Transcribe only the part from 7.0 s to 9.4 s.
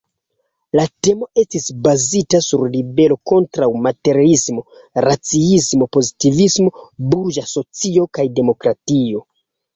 burĝa socio kaj demokratio.